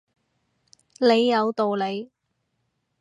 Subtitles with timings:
[0.99, 2.09] 你有道理